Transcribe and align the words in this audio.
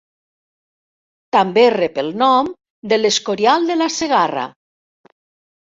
També 1.35 1.65
rep 1.75 1.99
el 2.03 2.09
nom 2.23 2.49
de 2.93 2.99
l'Escorial 3.03 3.71
de 3.73 3.79
la 3.85 3.93
Segarra. 3.99 4.51